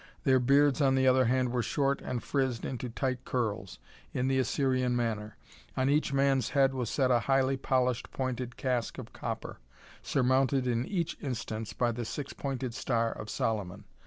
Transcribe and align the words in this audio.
Their 0.23 0.39
beards 0.39 0.81
on 0.81 0.95
the 0.95 1.07
other 1.07 1.25
hand 1.25 1.51
were 1.51 1.61
short 1.61 2.01
and 2.01 2.23
frizzed 2.23 2.65
into 2.65 2.89
tight 2.89 3.23
curls, 3.23 3.77
in 4.15 4.27
the 4.27 4.39
Assyrian 4.39 4.95
manner. 4.95 5.37
On 5.77 5.91
each 5.91 6.11
man's 6.11 6.49
head 6.57 6.73
was 6.73 6.89
set 6.89 7.11
a 7.11 7.19
highly 7.19 7.55
polished, 7.55 8.09
pointed 8.11 8.57
casque 8.57 8.97
of 8.97 9.13
copper, 9.13 9.59
surmounted 10.01 10.65
in 10.65 10.87
each 10.87 11.17
instance 11.21 11.73
by 11.73 11.91
the 11.91 12.03
six 12.03 12.33
pointed 12.33 12.73
star 12.73 13.11
of 13.11 13.29
Solomon. 13.29 13.83